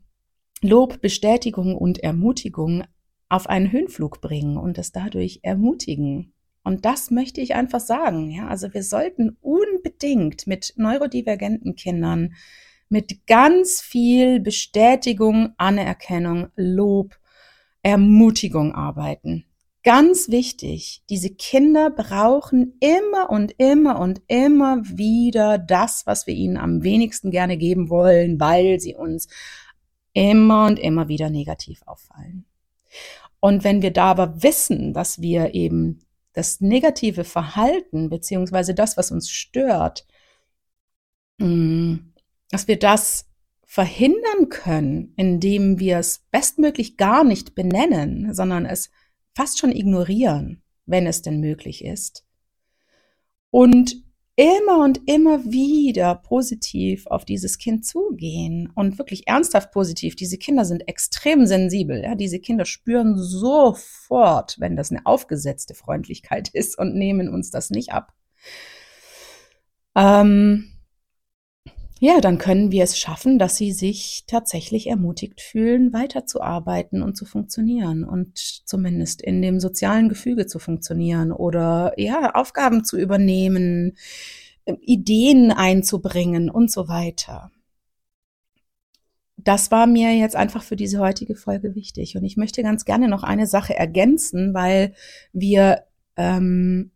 Lob, 0.63 1.01
Bestätigung 1.01 1.75
und 1.75 1.99
Ermutigung 1.99 2.85
auf 3.29 3.49
einen 3.49 3.73
Höhenflug 3.73 4.21
bringen 4.21 4.57
und 4.57 4.79
es 4.79 4.93
dadurch 4.93 5.41
ermutigen. 5.43 6.33
Und 6.63 6.85
das 6.85 7.11
möchte 7.11 7.41
ich 7.41 7.57
einfach 7.57 7.81
sagen. 7.81 8.31
Ja, 8.31 8.47
also 8.47 8.73
wir 8.73 8.85
sollten 8.85 9.37
unbedingt 9.41 10.47
mit 10.47 10.75
neurodivergenten 10.77 11.75
Kindern 11.75 12.37
mit 12.89 13.27
ganz 13.27 13.81
viel 13.81 14.39
Bestätigung, 14.39 15.55
Anerkennung, 15.57 16.51
Lob, 16.55 17.17
Ermutigung 17.83 18.75
arbeiten. 18.75 19.45
Ganz 19.83 20.29
wichtig, 20.29 21.03
diese 21.09 21.31
Kinder 21.31 21.89
brauchen 21.89 22.77
immer 22.81 23.31
und 23.31 23.55
immer 23.57 23.99
und 23.99 24.21
immer 24.27 24.83
wieder 24.85 25.57
das, 25.57 26.05
was 26.05 26.27
wir 26.27 26.35
ihnen 26.35 26.59
am 26.59 26.83
wenigsten 26.83 27.31
gerne 27.31 27.57
geben 27.57 27.89
wollen, 27.89 28.39
weil 28.39 28.79
sie 28.79 28.95
uns 28.95 29.29
immer 30.13 30.67
und 30.67 30.79
immer 30.79 31.09
wieder 31.09 31.31
negativ 31.31 31.81
auffallen. 31.87 32.45
Und 33.41 33.65
wenn 33.65 33.81
wir 33.81 33.91
da 33.91 34.11
aber 34.11 34.43
wissen, 34.43 34.93
dass 34.93 35.23
wir 35.23 35.55
eben 35.55 36.01
das 36.35 36.61
negative 36.61 37.25
Verhalten 37.25 38.11
beziehungsweise 38.11 38.75
das, 38.75 38.99
was 38.99 39.11
uns 39.11 39.31
stört, 39.31 40.07
mm, 41.39 41.97
dass 42.51 42.69
wir 42.69 42.79
das 42.79 43.30
verhindern 43.71 44.49
können, 44.49 45.13
indem 45.15 45.79
wir 45.79 45.99
es 45.99 46.27
bestmöglich 46.33 46.97
gar 46.97 47.23
nicht 47.23 47.55
benennen, 47.55 48.35
sondern 48.35 48.67
es 48.67 48.91
fast 49.33 49.61
schon 49.61 49.71
ignorieren, 49.71 50.65
wenn 50.87 51.07
es 51.07 51.23
denn 51.23 51.39
möglich 51.39 51.85
ist. 51.85 52.27
Und 53.51 53.95
immer 54.35 54.83
und 54.83 55.09
immer 55.09 55.45
wieder 55.45 56.17
positiv 56.17 57.07
auf 57.07 57.25
dieses 57.25 57.59
Kind 57.59 57.87
zugehen 57.87 58.73
und 58.75 58.99
wirklich 58.99 59.29
ernsthaft 59.29 59.71
positiv. 59.71 60.17
Diese 60.17 60.37
Kinder 60.37 60.65
sind 60.65 60.89
extrem 60.89 61.47
sensibel. 61.47 62.03
Ja? 62.03 62.17
Diese 62.17 62.41
Kinder 62.41 62.65
spüren 62.65 63.17
sofort, 63.17 64.57
wenn 64.59 64.75
das 64.75 64.91
eine 64.91 65.07
aufgesetzte 65.07 65.75
Freundlichkeit 65.75 66.49
ist 66.53 66.77
und 66.77 66.97
nehmen 66.97 67.29
uns 67.29 67.53
das 67.53 67.71
nicht 67.71 67.93
ab. 67.93 68.15
Ähm, 69.95 70.70
ja, 72.03 72.23
dann 72.23 72.39
können 72.39 72.73
wir 72.73 72.83
es 72.83 72.99
schaffen, 72.99 73.39
dass 73.39 73.57
sie 73.57 73.73
sich 73.73 74.25
tatsächlich 74.27 74.87
ermutigt 74.87 75.43
fühlen, 75.43 75.93
weiterzuarbeiten 75.93 77.03
und 77.03 77.15
zu 77.15 77.27
funktionieren 77.27 78.05
und 78.05 78.39
zumindest 78.39 79.21
in 79.21 79.43
dem 79.43 79.61
sozialen 79.61 80.09
Gefüge 80.09 80.47
zu 80.47 80.59
funktionieren 80.59 81.31
oder 81.31 81.93
ja, 81.99 82.35
Aufgaben 82.35 82.85
zu 82.85 82.99
übernehmen, 82.99 83.99
äh, 84.65 84.77
Ideen 84.81 85.53
einzubringen 85.53 86.49
und 86.49 86.73
so 86.73 86.89
weiter. 86.89 87.51
Das 89.37 89.71
war 89.71 89.87
mir 89.87 90.17
jetzt 90.17 90.37
einfach 90.37 90.63
für 90.63 90.77
diese 90.77 91.01
heutige 91.01 91.35
Folge 91.35 91.75
wichtig. 91.75 92.17
Und 92.17 92.25
ich 92.25 92.39
möchte 92.39 92.63
ganz 92.63 92.87
gerne 92.87 93.09
noch 93.09 93.25
eine 93.25 93.47
Sache 93.47 93.77
ergänzen, 93.77 94.55
weil 94.55 94.95
wir 95.35 95.85
ähm, 96.17 96.93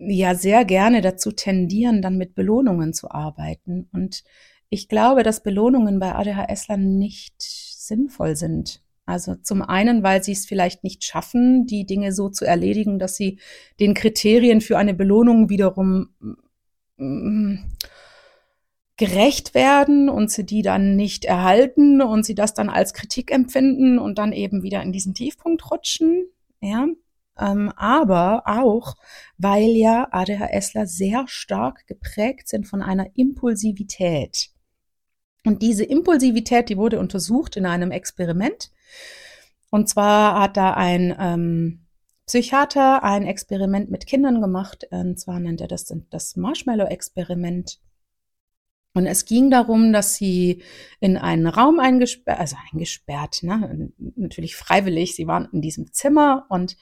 ja 0.00 0.34
sehr 0.34 0.64
gerne 0.64 1.02
dazu 1.02 1.30
tendieren, 1.30 2.02
dann 2.02 2.16
mit 2.16 2.34
Belohnungen 2.34 2.92
zu 2.94 3.10
arbeiten. 3.10 3.88
Und 3.92 4.24
ich 4.70 4.88
glaube, 4.88 5.22
dass 5.22 5.42
Belohnungen 5.42 5.98
bei 5.98 6.14
ADHSlern 6.14 6.98
nicht 6.98 7.34
sinnvoll 7.40 8.36
sind. 8.36 8.82
Also 9.04 9.34
zum 9.34 9.62
einen, 9.62 10.02
weil 10.02 10.22
sie 10.22 10.32
es 10.32 10.46
vielleicht 10.46 10.84
nicht 10.84 11.04
schaffen, 11.04 11.66
die 11.66 11.84
Dinge 11.84 12.12
so 12.12 12.28
zu 12.28 12.44
erledigen, 12.44 12.98
dass 12.98 13.16
sie 13.16 13.40
den 13.80 13.94
Kriterien 13.94 14.60
für 14.60 14.78
eine 14.78 14.94
Belohnung 14.94 15.48
wiederum 15.50 16.10
mm, 16.96 17.56
gerecht 18.96 19.54
werden 19.54 20.08
und 20.08 20.30
sie 20.30 20.46
die 20.46 20.62
dann 20.62 20.94
nicht 20.94 21.24
erhalten 21.24 22.00
und 22.00 22.24
sie 22.24 22.34
das 22.34 22.54
dann 22.54 22.70
als 22.70 22.92
Kritik 22.92 23.32
empfinden 23.32 23.98
und 23.98 24.18
dann 24.18 24.32
eben 24.32 24.62
wieder 24.62 24.82
in 24.82 24.92
diesen 24.92 25.14
Tiefpunkt 25.14 25.70
rutschen. 25.70 26.26
Ja, 26.60 26.86
ähm, 27.40 27.72
aber 27.76 28.42
auch, 28.46 28.96
weil 29.38 29.70
ja 29.70 30.08
ADHSler 30.10 30.86
sehr 30.86 31.24
stark 31.26 31.86
geprägt 31.86 32.48
sind 32.48 32.66
von 32.66 32.82
einer 32.82 33.06
Impulsivität. 33.14 34.50
Und 35.44 35.62
diese 35.62 35.84
Impulsivität, 35.84 36.68
die 36.68 36.76
wurde 36.76 36.98
untersucht 36.98 37.56
in 37.56 37.66
einem 37.66 37.90
Experiment. 37.90 38.70
Und 39.70 39.88
zwar 39.88 40.40
hat 40.40 40.56
da 40.56 40.74
ein 40.74 41.16
ähm, 41.18 41.86
Psychiater 42.26 43.02
ein 43.02 43.26
Experiment 43.26 43.90
mit 43.90 44.06
Kindern 44.06 44.40
gemacht. 44.40 44.86
Und 44.90 45.18
zwar 45.18 45.40
nennt 45.40 45.60
er 45.60 45.68
das 45.68 45.92
das 46.10 46.36
Marshmallow-Experiment. 46.36 47.80
Und 48.92 49.06
es 49.06 49.24
ging 49.24 49.50
darum, 49.50 49.92
dass 49.92 50.16
sie 50.16 50.62
in 50.98 51.16
einen 51.16 51.46
Raum 51.46 51.78
eingesperrt, 51.78 52.40
also 52.40 52.56
eingesperrt, 52.72 53.42
ne, 53.42 53.92
natürlich 54.16 54.56
freiwillig, 54.56 55.14
sie 55.14 55.28
waren 55.28 55.48
in 55.52 55.60
diesem 55.60 55.92
Zimmer 55.92 56.46
und 56.48 56.76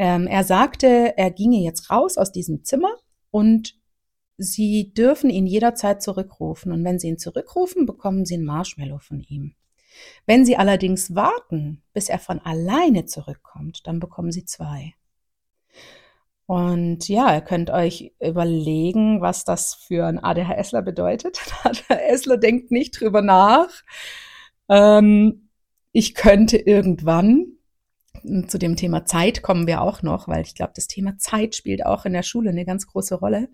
ähm, 0.00 0.26
er 0.26 0.44
sagte, 0.44 1.12
er 1.18 1.30
ginge 1.30 1.58
jetzt 1.58 1.90
raus 1.90 2.16
aus 2.16 2.32
diesem 2.32 2.64
Zimmer 2.64 2.96
und 3.30 3.78
sie 4.38 4.94
dürfen 4.94 5.28
ihn 5.28 5.46
jederzeit 5.46 6.02
zurückrufen. 6.02 6.72
Und 6.72 6.82
wenn 6.84 6.98
sie 6.98 7.08
ihn 7.08 7.18
zurückrufen, 7.18 7.84
bekommen 7.84 8.24
sie 8.24 8.38
ein 8.38 8.46
Marshmallow 8.46 8.98
von 8.98 9.20
ihm. 9.20 9.56
Wenn 10.24 10.46
sie 10.46 10.56
allerdings 10.56 11.14
warten, 11.14 11.82
bis 11.92 12.08
er 12.08 12.18
von 12.18 12.38
alleine 12.38 13.04
zurückkommt, 13.04 13.86
dann 13.86 14.00
bekommen 14.00 14.32
sie 14.32 14.46
zwei. 14.46 14.94
Und 16.46 17.06
ja, 17.10 17.34
ihr 17.34 17.42
könnt 17.42 17.68
euch 17.68 18.14
überlegen, 18.20 19.20
was 19.20 19.44
das 19.44 19.74
für 19.74 20.06
ein 20.06 20.18
ADHSler 20.18 20.80
bedeutet. 20.80 21.40
Ein 21.62 21.72
ADHSler 21.90 22.38
denkt 22.38 22.70
nicht 22.70 22.98
drüber 22.98 23.20
nach. 23.20 23.68
Ähm, 24.70 25.50
ich 25.92 26.14
könnte 26.14 26.56
irgendwann 26.56 27.58
zu 28.48 28.58
dem 28.58 28.76
Thema 28.76 29.04
Zeit 29.04 29.42
kommen 29.42 29.66
wir 29.66 29.80
auch 29.80 30.02
noch, 30.02 30.28
weil 30.28 30.42
ich 30.42 30.54
glaube, 30.54 30.72
das 30.74 30.88
Thema 30.88 31.16
Zeit 31.18 31.54
spielt 31.54 31.86
auch 31.86 32.04
in 32.04 32.12
der 32.12 32.22
Schule 32.22 32.50
eine 32.50 32.64
ganz 32.64 32.86
große 32.86 33.14
Rolle. 33.14 33.48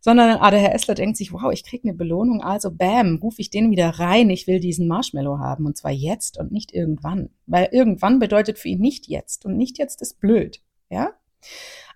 Sondern 0.00 0.40
Essler 0.40 0.94
denkt 0.94 1.18
sich, 1.18 1.32
wow, 1.32 1.52
ich 1.52 1.62
kriege 1.62 1.88
eine 1.88 1.96
Belohnung, 1.96 2.42
also 2.42 2.70
bam, 2.70 3.18
rufe 3.22 3.40
ich 3.40 3.50
den 3.50 3.70
wieder 3.70 3.90
rein, 3.90 4.30
ich 4.30 4.46
will 4.46 4.58
diesen 4.58 4.88
Marshmallow 4.88 5.38
haben 5.38 5.66
und 5.66 5.76
zwar 5.76 5.90
jetzt 5.90 6.38
und 6.38 6.50
nicht 6.50 6.72
irgendwann. 6.72 7.28
Weil 7.46 7.68
irgendwann 7.70 8.18
bedeutet 8.18 8.58
für 8.58 8.68
ihn 8.68 8.80
nicht 8.80 9.08
jetzt 9.08 9.44
und 9.44 9.56
nicht 9.56 9.78
jetzt 9.78 10.00
ist 10.00 10.18
blöd. 10.18 10.62
Ja? 10.88 11.12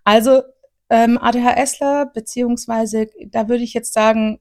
Also 0.04 0.42
ähm, 0.90 1.18
ADHSler, 1.18 2.06
beziehungsweise 2.06 3.08
da 3.28 3.48
würde 3.48 3.64
ich 3.64 3.72
jetzt 3.72 3.94
sagen, 3.94 4.38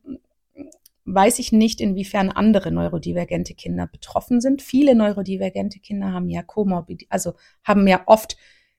weiß 1.06 1.40
ich 1.40 1.52
nicht, 1.52 1.82
inwiefern 1.82 2.30
andere 2.30 2.72
neurodivergente 2.72 3.54
Kinder 3.54 3.88
betroffen 3.88 4.42
sind. 4.42 4.62
Viele 4.62 4.96
neurodivergente 4.96 5.80
Kinder 5.80 6.12
haben 6.14 6.30
ja 6.30 6.42
Komorbid, 6.44 7.06
also 7.10 7.34
haben 7.64 7.88
ja 7.88 8.02
oft 8.06 8.38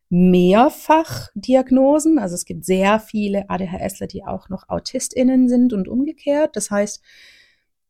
mehrfach 0.09 1.29
Diagnosen. 1.35 2.19
Also 2.19 2.35
es 2.35 2.45
gibt 2.45 2.65
sehr 2.65 3.01
viele 3.01 3.51
ADHSler, 3.51 4.07
die 4.07 4.25
auch 4.25 4.49
noch 4.49 4.69
AutistInnen 4.69 5.49
sind 5.49 5.73
und 5.73 5.89
umgekehrt. 5.89 6.57
Das 6.57 6.71
heißt, 6.71 7.03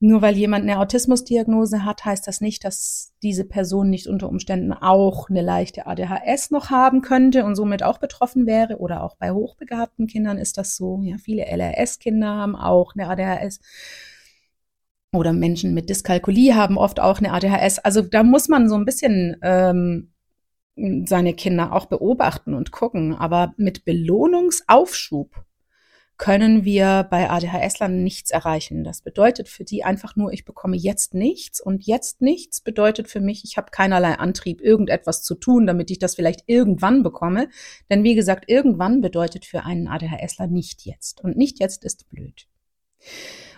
nur 0.00 0.20
weil 0.20 0.36
jemand 0.36 0.64
eine 0.64 0.80
Autismusdiagnose 0.80 1.84
hat, 1.84 2.04
heißt 2.04 2.26
das 2.26 2.40
nicht, 2.40 2.64
dass 2.64 3.14
diese 3.22 3.44
Person 3.44 3.88
nicht 3.88 4.06
unter 4.06 4.28
Umständen 4.28 4.72
auch 4.72 5.30
eine 5.30 5.40
leichte 5.40 5.86
ADHS 5.86 6.50
noch 6.50 6.70
haben 6.70 7.00
könnte 7.00 7.44
und 7.44 7.54
somit 7.54 7.82
auch 7.82 7.98
betroffen 7.98 8.46
wäre. 8.46 8.78
Oder 8.78 9.02
auch 9.02 9.16
bei 9.16 9.30
hochbegabten 9.30 10.06
Kindern 10.06 10.38
ist 10.38 10.58
das 10.58 10.76
so. 10.76 11.00
Ja, 11.02 11.16
viele 11.18 11.44
LRS-Kinder 11.46 12.28
haben 12.28 12.56
auch 12.56 12.94
eine 12.94 13.08
ADHS. 13.08 13.60
Oder 15.14 15.32
Menschen 15.32 15.74
mit 15.74 15.88
Dyskalkulie 15.88 16.54
haben 16.54 16.76
oft 16.76 17.00
auch 17.00 17.18
eine 17.18 17.32
ADHS. 17.32 17.78
Also 17.78 18.02
da 18.02 18.22
muss 18.22 18.48
man 18.48 18.68
so 18.68 18.74
ein 18.74 18.84
bisschen 18.84 19.36
ähm, 19.42 20.12
seine 21.06 21.34
Kinder 21.34 21.72
auch 21.72 21.86
beobachten 21.86 22.54
und 22.54 22.72
gucken. 22.72 23.14
Aber 23.14 23.54
mit 23.56 23.84
Belohnungsaufschub 23.84 25.44
können 26.16 26.64
wir 26.64 27.06
bei 27.10 27.28
ADHS-Lern 27.28 28.02
nichts 28.02 28.30
erreichen. 28.30 28.84
Das 28.84 29.02
bedeutet 29.02 29.48
für 29.48 29.64
die 29.64 29.84
einfach 29.84 30.16
nur, 30.16 30.32
ich 30.32 30.44
bekomme 30.44 30.76
jetzt 30.76 31.14
nichts 31.14 31.60
und 31.60 31.86
jetzt 31.86 32.20
nichts 32.20 32.60
bedeutet 32.60 33.08
für 33.08 33.20
mich, 33.20 33.44
ich 33.44 33.56
habe 33.56 33.70
keinerlei 33.70 34.14
Antrieb, 34.14 34.60
irgendetwas 34.60 35.22
zu 35.22 35.34
tun, 35.34 35.66
damit 35.66 35.90
ich 35.90 35.98
das 35.98 36.14
vielleicht 36.14 36.44
irgendwann 36.46 37.02
bekomme. 37.02 37.48
Denn 37.90 38.04
wie 38.04 38.14
gesagt, 38.14 38.48
irgendwann 38.48 39.00
bedeutet 39.00 39.44
für 39.44 39.64
einen 39.64 39.88
ADHSler 39.88 40.46
nicht 40.46 40.86
jetzt. 40.86 41.22
Und 41.22 41.36
nicht 41.36 41.58
jetzt 41.60 41.84
ist 41.84 42.08
blöd. 42.10 42.46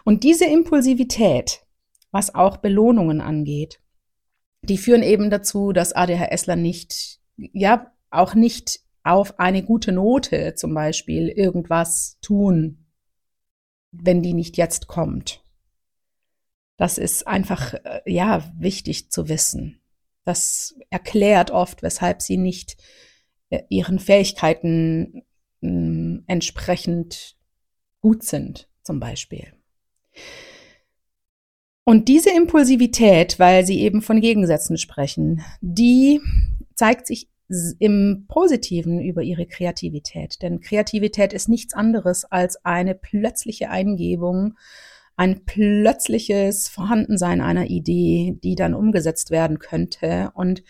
Und 0.05 0.25
diese 0.25 0.47
Impulsivität, 0.47 1.67
was 2.11 2.35
auch 2.35 2.59
Belohnungen 2.59 3.21
angeht, 3.21 3.81
die 4.63 4.79
führen 4.79 5.03
eben 5.03 5.31
dazu, 5.31 5.73
dass 5.73 5.93
ADHSler 5.93 6.57
nicht, 6.57 7.21
ja, 7.37 7.93
auch 8.11 8.35
nicht 8.35 8.81
auf 9.03 9.39
eine 9.39 9.63
gute 9.63 9.93
Note 9.93 10.55
zum 10.55 10.75
Beispiel 10.75 11.29
irgendwas 11.29 12.19
tun, 12.21 12.87
wenn 13.93 14.23
die 14.23 14.33
nicht 14.33 14.57
jetzt 14.57 14.89
kommt. 14.89 15.43
Das 16.77 16.99
ist 16.99 17.27
einfach, 17.27 17.75
äh, 17.75 18.01
ja, 18.05 18.53
wichtig 18.59 19.11
zu 19.11 19.29
wissen. 19.29 19.81
Das 20.25 20.77
erklärt 20.91 21.51
oft, 21.51 21.83
weshalb 21.83 22.21
sie 22.21 22.37
nicht 22.37 22.77
äh, 23.51 23.63
ihren 23.69 23.99
Fähigkeiten 23.99 25.23
mh, 25.61 26.25
entsprechend 26.27 27.37
gut 28.01 28.25
sind, 28.25 28.69
zum 28.87 29.01
Beispiel. 29.01 29.53
Und 31.85 32.09
diese 32.09 32.31
Impulsivität, 32.31 33.39
weil 33.39 33.65
Sie 33.65 33.81
eben 33.81 34.03
von 34.03 34.21
Gegensätzen 34.21 34.77
sprechen, 34.77 35.43
die 35.61 36.21
zeigt 36.75 37.07
sich 37.07 37.29
im 37.79 38.25
Positiven 38.29 39.01
über 39.01 39.23
Ihre 39.23 39.47
Kreativität. 39.47 40.43
Denn 40.43 40.61
Kreativität 40.61 41.33
ist 41.33 41.49
nichts 41.49 41.75
anderes 41.75 42.25
als 42.25 42.65
eine 42.65 42.95
plötzliche 42.95 43.71
Eingebung, 43.71 44.55
ein 45.17 45.45
plötzliches 45.45 46.69
Vorhandensein 46.69 47.41
einer 47.41 47.67
Idee, 47.67 48.37
die 48.43 48.57
dann 48.57 48.75
umgesetzt 48.75 49.31
werden 49.31 49.59
könnte. 49.59 50.33
Und 50.35 50.65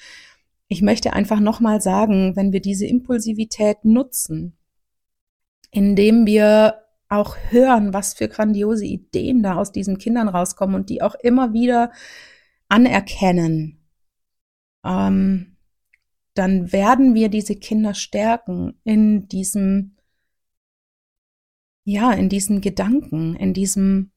ich 0.69 0.83
möchte 0.83 1.15
einfach 1.15 1.41
nochmal 1.41 1.81
sagen, 1.81 2.37
wenn 2.37 2.53
wir 2.53 2.61
diese 2.61 2.87
Impulsivität 2.87 3.85
nutzen, 3.85 4.57
indem 5.71 6.27
wir 6.27 6.86
auch 7.09 7.37
hören, 7.51 7.93
was 7.93 8.15
für 8.15 8.29
grandiose 8.29 8.85
Ideen 8.85 9.43
da 9.43 9.57
aus 9.57 9.73
diesen 9.73 9.99
Kindern 9.99 10.29
rauskommen 10.29 10.75
und 10.77 10.91
die 10.91 11.03
auch 11.03 11.15
immer 11.15 11.53
wieder 11.53 11.93
anerkennen, 12.69 13.87
ähm, 14.85 15.57
dann 16.35 16.73
werden 16.73 17.15
wir 17.15 17.29
diese 17.29 17.57
Kinder 17.57 17.95
stärken 17.95 18.79
in 18.85 19.29
diesem, 19.29 19.97
ja, 21.85 22.13
in 22.13 22.29
diesen 22.29 22.61
Gedanken, 22.61 23.35
in 23.37 23.55
diesem, 23.55 24.11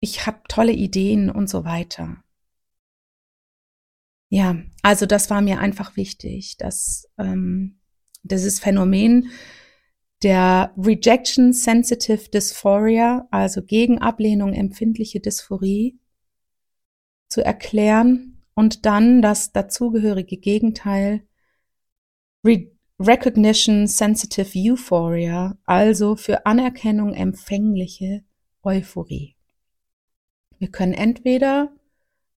ich 0.00 0.26
habe 0.26 0.40
tolle 0.48 0.72
Ideen 0.72 1.30
und 1.30 1.48
so 1.48 1.64
weiter. 1.64 2.22
Ja, 4.28 4.56
also 4.82 5.06
das 5.06 5.30
war 5.30 5.40
mir 5.40 5.60
einfach 5.60 5.96
wichtig, 5.96 6.56
dass 6.56 7.08
ähm, 7.16 7.78
dieses 8.24 8.58
Phänomen 8.58 9.30
der 10.22 10.72
Rejection 10.76 11.52
Sensitive 11.52 12.30
Dysphoria, 12.30 13.28
also 13.30 13.62
gegen 13.62 13.98
Ablehnung 13.98 14.52
empfindliche 14.52 15.20
Dysphorie, 15.20 15.98
zu 17.28 17.44
erklären 17.44 18.42
und 18.54 18.86
dann 18.86 19.20
das 19.20 19.52
dazugehörige 19.52 20.36
Gegenteil 20.38 21.26
Re 22.44 22.70
Recognition 22.98 23.86
Sensitive 23.86 24.52
Euphoria, 24.56 25.58
also 25.66 26.16
für 26.16 26.46
Anerkennung 26.46 27.12
empfängliche 27.12 28.24
Euphorie. 28.62 29.36
Wir 30.58 30.68
können 30.68 30.94
entweder 30.94 31.76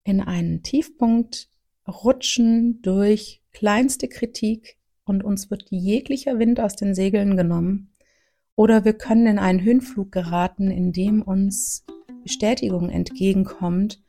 in 0.03 0.19
einen 0.19 0.61
Tiefpunkt 0.61 1.49
rutschen 1.87 2.81
durch 2.81 3.41
kleinste 3.51 4.09
Kritik 4.09 4.78
und 5.09 5.23
uns 5.23 5.49
wird 5.49 5.65
jeglicher 5.69 6.37
Wind 6.39 6.59
aus 6.59 6.75
den 6.75 6.93
Segeln 6.93 7.35
genommen. 7.35 7.89
Oder 8.55 8.85
wir 8.85 8.93
können 8.93 9.25
in 9.25 9.39
einen 9.39 9.63
Höhenflug 9.63 10.11
geraten, 10.11 10.69
in 10.69 10.93
dem 10.93 11.21
uns 11.21 11.85
Bestätigung 12.23 12.89
entgegenkommt 12.89 14.01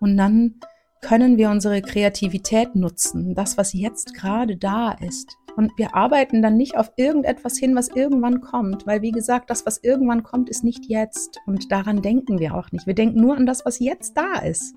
und 0.00 0.16
dann 0.16 0.56
können 1.00 1.38
wir 1.38 1.50
unsere 1.50 1.80
Kreativität 1.80 2.74
nutzen, 2.74 3.34
das, 3.34 3.56
was 3.56 3.72
jetzt 3.72 4.14
gerade 4.14 4.56
da 4.56 4.90
ist. 4.92 5.36
Und 5.56 5.72
wir 5.76 5.94
arbeiten 5.94 6.42
dann 6.42 6.56
nicht 6.56 6.76
auf 6.76 6.92
irgendetwas 6.96 7.56
hin, 7.56 7.74
was 7.76 7.88
irgendwann 7.88 8.40
kommt, 8.40 8.86
weil 8.86 9.02
wie 9.02 9.10
gesagt, 9.12 9.50
das, 9.50 9.66
was 9.66 9.78
irgendwann 9.82 10.22
kommt, 10.22 10.48
ist 10.48 10.64
nicht 10.64 10.86
jetzt. 10.86 11.40
Und 11.46 11.70
daran 11.70 12.02
denken 12.02 12.38
wir 12.38 12.54
auch 12.54 12.70
nicht. 12.72 12.86
Wir 12.86 12.94
denken 12.94 13.20
nur 13.20 13.36
an 13.36 13.46
das, 13.46 13.64
was 13.64 13.78
jetzt 13.78 14.16
da 14.16 14.38
ist. 14.38 14.76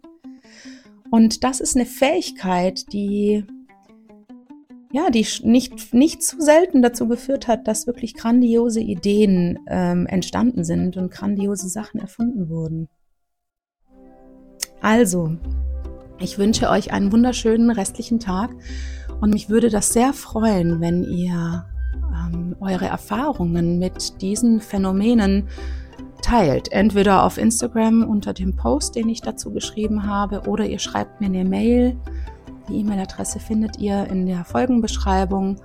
Und 1.12 1.44
das 1.44 1.60
ist 1.60 1.76
eine 1.76 1.86
Fähigkeit, 1.86 2.92
die 2.94 3.46
ja, 4.92 5.10
die 5.10 5.26
nicht, 5.44 5.94
nicht 5.94 6.24
zu 6.24 6.42
selten 6.42 6.82
dazu 6.82 7.08
geführt 7.08 7.48
hat, 7.48 7.68
dass 7.68 7.88
wirklich 7.88 8.16
grandiose 8.16 8.82
Ideen 8.82 9.60
ähm, 9.68 10.06
entstanden 10.06 10.64
sind 10.64 10.98
und 10.98 11.12
grandiose 11.12 11.70
Sachen 11.70 12.00
erfunden 12.00 12.50
wurden. 12.50 12.90
Also, 14.82 15.38
ich 16.20 16.38
wünsche 16.38 16.70
euch 16.70 16.92
einen 16.92 17.12
wunderschönen 17.12 17.70
restlichen 17.70 18.20
Tag 18.20 18.52
und 19.22 19.32
mich 19.32 19.50
würde 19.50 19.70
das 19.70 19.94
sehr 19.94 20.14
freuen, 20.14 20.82
wenn 20.82 21.04
ihr 21.04 21.66
ähm, 22.14 22.56
eure 22.60 22.86
Erfahrungen 22.86 23.80
mit 23.80 24.22
diesen 24.22 24.60
Phänomenen 24.60 25.48
teilt. 26.22 26.72
Entweder 26.72 27.24
auf 27.24 27.38
Instagram 27.38 28.04
unter 28.04 28.34
dem 28.34 28.56
Post, 28.56 28.96
den 28.96 29.10
ich 29.10 29.22
dazu 29.22 29.52
geschrieben 29.52 30.06
habe, 30.06 30.48
oder 30.48 30.66
ihr 30.66 30.80
schreibt 30.80 31.22
mir 31.22 31.28
eine 31.28 31.46
Mail 31.46 31.98
die 32.70 32.80
E-Mail-Adresse 32.80 33.40
findet 33.40 33.78
ihr 33.78 34.08
in 34.08 34.26
der 34.26 34.46
Folgenbeschreibung. 34.46 35.58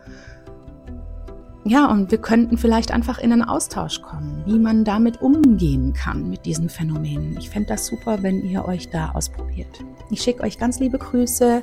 Ja, 1.65 1.91
und 1.91 2.11
wir 2.11 2.19
könnten 2.19 2.59
vielleicht 2.59 2.93
einfach 2.93 3.19
in 3.19 3.33
einen 3.33 3.43
Austausch 3.43 4.01
kommen, 4.01 4.43
wie 4.47 4.59
man 4.59 4.85
damit 4.85 5.21
umgehen 5.21 5.93
kann 5.93 6.29
mit 6.29 6.47
diesen 6.47 6.69
Phänomenen. 6.69 7.37
Ich 7.39 7.51
fände 7.51 7.69
das 7.69 7.87
super, 7.87 8.23
wenn 8.23 8.45
ihr 8.45 8.65
euch 8.67 8.89
da 8.91 9.11
ausprobiert. 9.11 9.85
Ich 10.11 10.23
schicke 10.23 10.43
euch 10.43 10.59
ganz 10.59 10.79
liebe 10.79 10.99
Grüße 10.99 11.63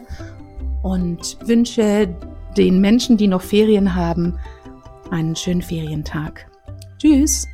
und 0.81 1.37
wünsche 1.47 2.13
den 2.57 2.81
Menschen, 2.81 3.15
die 3.15 3.27
noch 3.27 3.41
Ferien 3.41 3.95
haben, 3.95 4.37
einen 5.09 5.35
schönen 5.35 5.61
Ferientag. 5.61 6.47
Tschüss! 6.97 7.47